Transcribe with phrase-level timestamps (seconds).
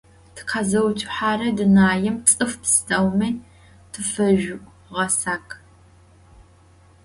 [0.35, 3.29] Tıkhezıutsuhere dunaim ts'ıf psteumi
[3.91, 5.51] tıfezjüğesakh.